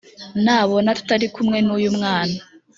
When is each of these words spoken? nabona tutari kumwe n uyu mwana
nabona 0.43 0.89
tutari 0.97 1.27
kumwe 1.35 1.57
n 1.65 1.69
uyu 1.77 1.89
mwana 1.97 2.37